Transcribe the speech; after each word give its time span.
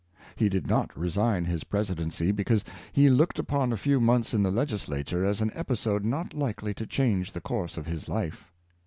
He 0.35 0.49
did 0.49 0.65
not 0.65 0.97
resign 0.97 1.45
his 1.45 1.63
Presidency, 1.63 2.31
because 2.31 2.65
he 2.91 3.07
looked 3.07 3.37
upon 3.37 3.71
a 3.71 3.77
few 3.77 3.99
rnonths 3.99 4.33
in 4.33 4.41
the 4.41 4.49
Legislature 4.49 5.23
as 5.23 5.41
an 5.41 5.51
episode 5.53 6.03
not 6.03 6.33
like 6.33 6.63
ly 6.63 6.73
to 6.73 6.87
change 6.87 7.33
the 7.33 7.39
course 7.39 7.77
of 7.77 7.85
his 7.85 8.09
life. 8.09 8.49